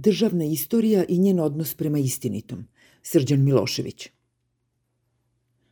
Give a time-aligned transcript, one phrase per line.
[0.00, 2.64] Državna istorija i njen odnos prema istinitom.
[3.02, 4.08] Srđan Milošević.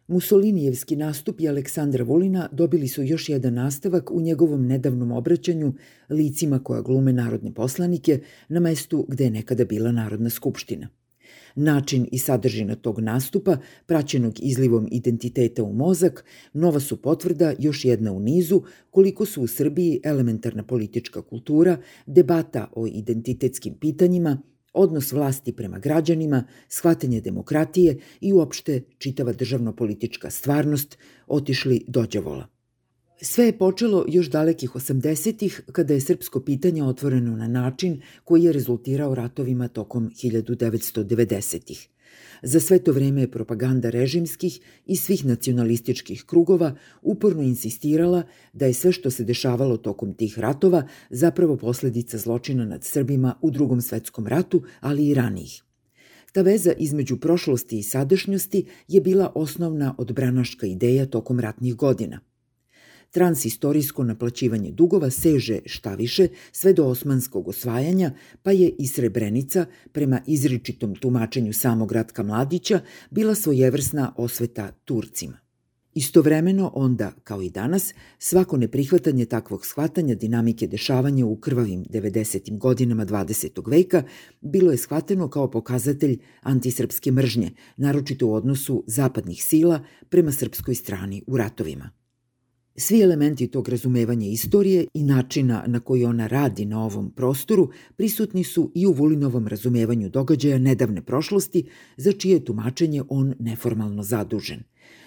[0.09, 5.75] Musolinijevski nastup Aleksandra Vulina dobili su još jedan nastavak u njegovom nedavnom obraćanju
[6.09, 10.89] licima koja glume narodne poslanike na mestu gde je nekada bila Narodna skupština.
[11.55, 13.57] Način i sadržina tog nastupa,
[13.87, 19.47] praćenog izlivom identiteta u mozak, nova su potvrda još jedna u nizu koliko su u
[19.47, 24.43] Srbiji elementarna politička kultura, debata o identitetskim pitanjima,
[24.73, 32.56] odnos vlasti prema građanima, shvatanje demokratije i uopšte čitava državno-politička stvarnost otišli dođavola.
[33.21, 38.53] Sve je počelo još dalekih 80-ih kada je srpsko pitanje otvoreno na način koji je
[38.53, 41.89] rezultirao ratovima tokom 1990-ih.
[42.43, 48.73] Za sve to vreme je propaganda režimskih i svih nacionalističkih krugova uporno insistirala da je
[48.73, 54.27] sve što se dešavalo tokom tih ratova zapravo posledica zločina nad Srbima u drugom svetskom
[54.27, 55.63] ratu, ali i ranijih.
[56.33, 62.21] Ta veza između prošlosti i sadašnjosti je bila osnovna odbranaška ideja tokom ratnih godina–
[63.17, 68.11] Transistorijsko naplaćivanje dugova seže šta više sve do osmanskog osvajanja,
[68.43, 75.39] pa je i Srebrenica, prema izričitom tumačenju samog Ratka Mladića, bila svojevrsna osveta Turcima.
[75.95, 82.59] Istovremeno onda, kao i danas, svako neprihvatanje takvog shvatanja dinamike dešavanja u krvavim 90.
[82.59, 83.71] godinama 20.
[83.71, 84.03] veka
[84.41, 91.23] bilo je shvateno kao pokazatelj antisrpske mržnje, naročito u odnosu zapadnih sila prema srpskoj strani
[91.27, 91.91] u ratovima.
[92.79, 98.45] Svi elementi tog razumevanja istorije i načina na koji ona radi na ovom prostoru prisutni
[98.45, 101.65] su i u Vulinovom razumevanju događaja nedavne prošlosti,
[101.97, 104.63] za čije tumačenje on neformalno zadužen.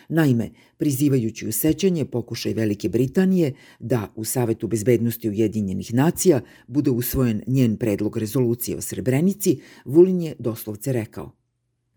[0.10, 7.42] Naime, prizivajući u sećanje pokušaj Velike Britanije da u Savetu bezbednosti Ujedinjenih nacija bude usvojen
[7.48, 11.39] njen predlog rezolucije o Srebrenici, Vulin je doslovce rekao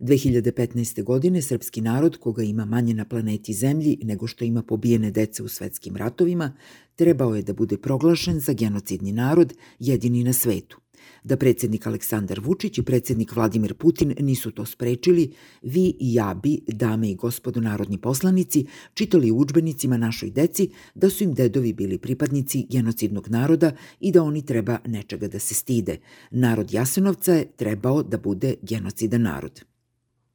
[0.02, 1.02] 2015.
[1.02, 5.48] godine srpski narod, koga ima manje na planeti Zemlji nego što ima pobijene dece u
[5.48, 6.56] svetskim ratovima,
[6.96, 10.78] trebao je da bude proglašen za genocidni narod, jedini na svetu.
[11.24, 16.60] Da predsednik Aleksandar Vučić i predsednik Vladimir Putin nisu to sprečili, vi i ja bi,
[16.68, 21.98] dame i gospodo narodni poslanici, čitali u učbenicima našoj deci da su im dedovi bili
[21.98, 25.98] pripadnici genocidnog naroda i da oni treba nečega da se stide.
[26.30, 29.71] Narod Jasenovca je trebao da bude genocidan narod.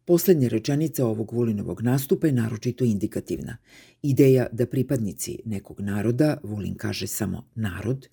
[0.08, 3.58] Poslednja rečenica ovog Vulinovog nastupa je naročito indikativna.
[4.02, 8.08] Ideja da pripadnici nekog naroda, Vulin kaže samo narod,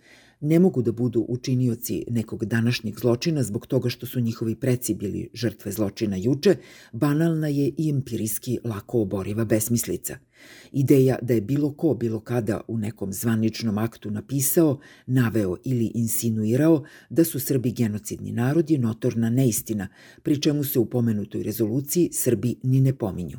[0.45, 5.29] ne mogu da budu učinioci nekog današnjeg zločina zbog toga što su njihovi preci bili
[5.35, 6.57] žrtve zločina juče,
[6.93, 10.19] banalna je i empirijski lako oboriva besmislica.
[10.73, 16.85] Ideja da je bilo ko bilo kada u nekom zvaničnom aktu napisao, naveo ili insinuirao
[17.11, 19.89] da su Srbi genocidni narod je notorna neistina,
[20.23, 23.39] pri čemu se u pomenutoj rezoluciji Srbi ni ne pominju.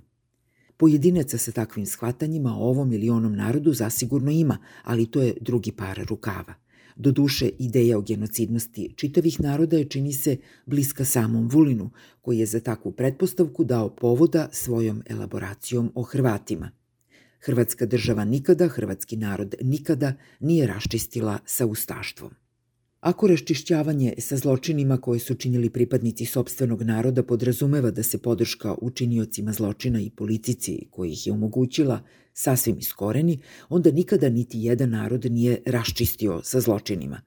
[0.78, 5.72] Pojedinaca sa takvim shvatanjima o ovom ili onom narodu zasigurno ima, ali to je drugi
[5.72, 6.65] par rukava.
[6.96, 11.90] Do duše, ideja o genocidnosti čitavih naroda je čini se bliska samom Vulinu,
[12.22, 16.72] koji je za takvu pretpostavku dao povoda svojom elaboracijom o Hrvatima.
[17.40, 22.32] Hrvatska država nikada, hrvatski narod nikada nije raščistila sa ustaštvom.
[23.06, 29.54] Ako raščišćavanje sa zločinima koje su činili pripadnici sobstvenog naroda podrazumeva da se podrška učiniocima
[29.54, 32.00] zločina i politici koji ih je omogućila
[32.34, 33.38] sasvim iskoreni,
[33.70, 37.22] onda nikada niti jedan narod nije raščistio sa zločinima.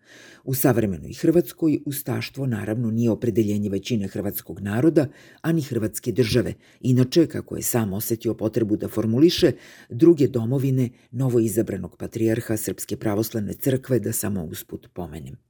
[0.45, 5.09] U savremenoj Hrvatskoj ustaštvo naravno nije opredeljenje većine hrvatskog naroda,
[5.43, 6.55] ani hrvatske države.
[6.81, 9.53] Inače, kako je sam osetio potrebu da formuliše,
[9.89, 15.48] druge domovine novo izabranog patrijarha Srpske pravoslavne crkve da samo usput pomenem.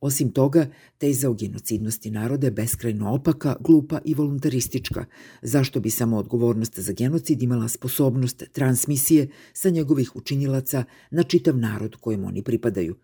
[0.00, 0.66] Osim toga,
[0.98, 5.04] teza o genocidnosti naroda je beskrajno opaka, glupa i voluntaristička,
[5.42, 11.96] zašto bi samo odgovornost za genocid imala sposobnost transmisije sa njegovih učinilaca na čitav narod
[11.96, 12.96] kojem oni pripadaju.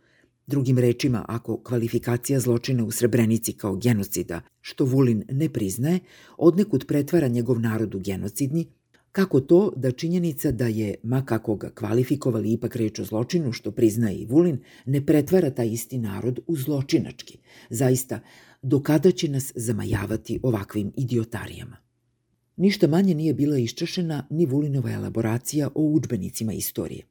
[0.47, 6.01] Drugim rečima, ako kvalifikacija zločina u Srebrenici kao genocida, što Vulin ne priznaje,
[6.39, 8.67] odnekud pretvara njegov narod u genocidni,
[9.13, 13.71] Kako to da činjenica da je, ma kako ga kvalifikovali, ipak reč o zločinu, što
[13.71, 17.39] priznaje i Vulin, ne pretvara taj isti narod u zločinački?
[17.71, 18.21] Zaista,
[18.63, 21.77] do kada će nas zamajavati ovakvim idiotarijama?
[22.57, 27.05] Ništa manje nije bila iščešena ni Vulinova elaboracija o učbenicima istorije.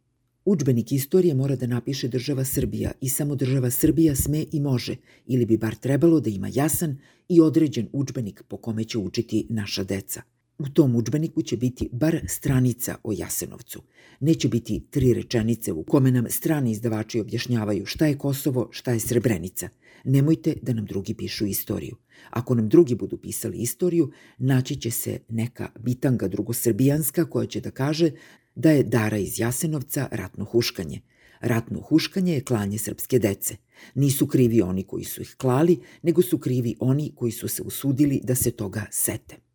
[0.46, 4.96] Učbenik istorije mora da napiše država Srbija i samo država Srbija sme i može,
[5.28, 6.98] ili bi bar trebalo da ima jasan
[7.30, 10.22] i određen učbenik po kome će učiti naša deca–
[10.62, 13.82] U tom učbeniku će biti bar stranica o Jasenovcu.
[14.20, 19.00] Neće biti tri rečenice u kome nam strani izdavači objašnjavaju šta je Kosovo, šta je
[19.00, 19.70] Srebrenica.
[20.04, 21.96] Nemojte da nam drugi pišu istoriju.
[22.30, 27.72] Ako nam drugi budu pisali istoriju, naći će se neka bitanga drugosrbijanska koja će da
[27.72, 28.12] kaže
[28.56, 31.02] da je Dara iz Jasenovca ratno huškanje.
[31.40, 33.56] Ratno huškanje je klanje srpske dece.
[33.96, 38.22] Nisu krivi oni koji su ih klali, nego su krivi oni koji su se usudili
[38.24, 39.51] da se toga sete.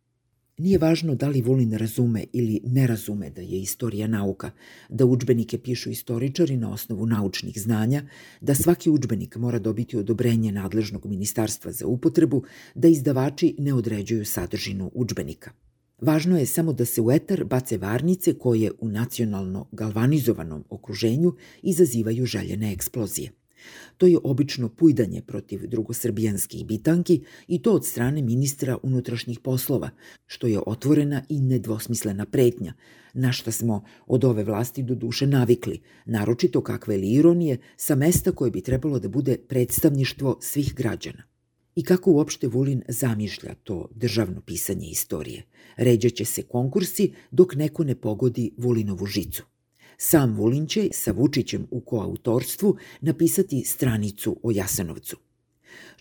[0.57, 4.51] Nije važno da li Vulin razume ili ne razume da je istorija nauka,
[4.89, 8.03] da učbenike pišu istoričari na osnovu naučnih znanja,
[8.41, 12.43] da svaki učbenik mora dobiti odobrenje nadležnog ministarstva za upotrebu,
[12.75, 15.51] da izdavači ne određuju sadržinu učbenika.
[16.01, 22.25] Važno je samo da se u etar bace varnice koje u nacionalno galvanizovanom okruženju izazivaju
[22.25, 23.31] željene eksplozije.
[23.97, 29.89] To je obično pujdanje protiv drugosrbijanskih bitanki i to od strane ministra unutrašnjih poslova,
[30.25, 32.73] što je otvorena i nedvosmislena pretnja,
[33.13, 38.31] na šta smo od ove vlasti do duše navikli, naročito kakve li ironije sa mesta
[38.31, 41.23] koje bi trebalo da bude predstavništvo svih građana.
[41.75, 45.43] I kako uopšte Vulin zamišlja to državno pisanje istorije?
[45.75, 49.43] Ređaće se konkursi dok neko ne pogodi Vulinovu žicu.
[49.97, 55.17] Sam Vulin će sa Vučićem u koautorstvu napisati stranicu o Jasenovcu.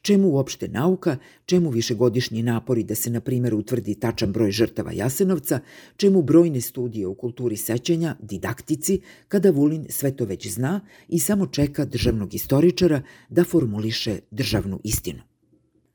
[0.02, 1.16] Čemu uopšte nauka,
[1.46, 5.60] čemu višegodišnji napori da se, na primjer, utvrdi tačan broj žrtava Jasenovca,
[5.96, 11.46] čemu brojne studije u kulturi sećanja, didaktici, kada Vulin sve to već zna i samo
[11.46, 15.22] čeka državnog istoričara da formuliše državnu istinu.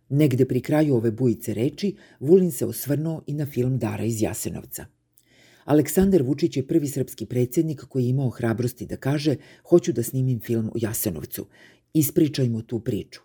[0.09, 4.85] Negde pri kraju ove bujice reči, Vulin se osvrnuo i na film Dara iz Jasenovca–
[5.65, 9.35] Aleksandar Vučić je prvi srpski predsjednik koji je imao hrabrosti da kaže
[9.69, 11.45] hoću da snimim film o Jasenovcu.
[11.93, 13.21] Ispričajmo tu priču.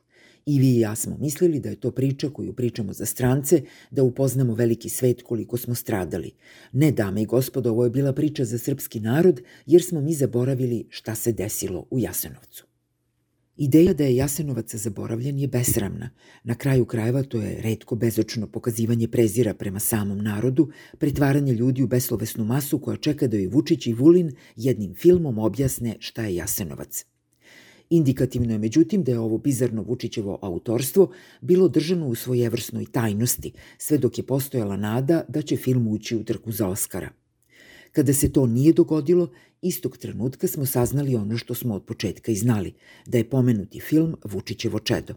[0.47, 4.03] I vi i ja smo mislili da je to priča koju pričamo za strance, da
[4.03, 6.31] upoznamo veliki svet koliko smo stradali.
[6.73, 10.87] Ne, dame i gospodo, ovo je bila priča za srpski narod, jer smo mi zaboravili
[10.91, 12.76] šta se desilo u Jasenovcu.
[13.57, 16.11] Ideja da je Jasenovac zaboravljen je besramna.
[16.45, 20.69] Na kraju krajeva to je redko bezočno pokazivanje prezira prema samom narodu,
[20.99, 25.97] pretvaranje ljudi u beslovesnu masu koja čeka da joj Vučić i Vulin jednim filmom objasne
[25.99, 27.05] šta je Jasenovac.
[27.91, 31.11] Indikativno je međutim da je ovo bizarno Vučićevo autorstvo
[31.41, 36.25] bilo držano u svojevrsnoj tajnosti, sve dok je postojala nada da će film ući u
[36.25, 37.11] trku za Oskara–
[37.93, 39.31] Kada se to nije dogodilo,
[39.63, 42.75] istog trenutka smo saznali ono što smo od početka i znali,
[43.07, 45.15] da je pomenuti film Vučićevo čedo.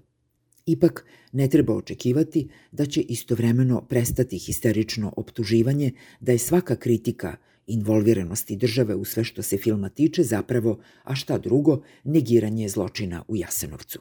[0.65, 7.37] Ipak, ne treba očekivati da će istovremeno prestati histerično optuživanje da je svaka kritika
[7.67, 13.35] involviranosti države u sve što se filma tiče zapravo, a šta drugo, negiranje zločina u
[13.35, 13.99] Jasenovcu.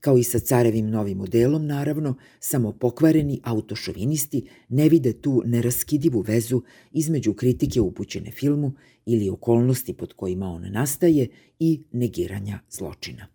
[0.00, 6.62] Kao i sa carevim novim modelom, naravno, samo pokvareni autošovinisti ne vide tu neraskidivu vezu
[6.92, 8.72] između kritike upućene filmu
[9.06, 11.28] ili okolnosti pod kojima on nastaje
[11.58, 13.26] i negiranja zločina.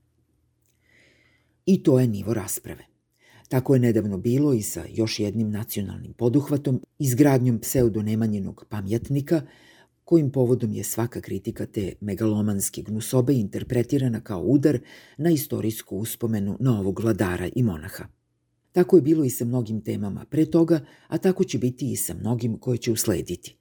[1.66, 2.86] I to je nivo rasprave.
[3.50, 9.42] Tako je nedavno bilo i sa još jednim nacionalnim poduhvatom, izgradnjom pseudonemanjenog pamjatnika,
[10.06, 14.80] kojim povodom je svaka kritika te megalomanske gnusobe interpretirana kao udar
[15.18, 18.08] na istorijsku uspomenu novog vladara i monaha.
[18.72, 22.14] Tako je bilo i sa mnogim temama pre toga, a tako će biti i sa
[22.14, 23.56] mnogim koje će uslediti.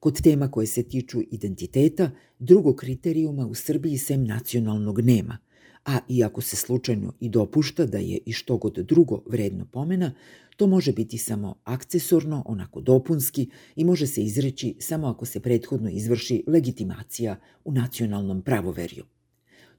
[0.00, 5.38] Kod tema koje se tiču identiteta, drugog kriterijuma u Srbiji sem nacionalnog nema–
[5.84, 10.14] a iako se slučajno i dopušta da je i što god drugo vredno pomena,
[10.56, 15.90] to može biti samo akcesorno, onako dopunski i može se izreći samo ako se prethodno
[15.90, 19.04] izvrši legitimacija u nacionalnom pravoverju.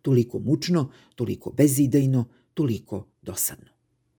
[0.02, 3.73] Toliko mučno, toliko bezidejno, toliko dosadno.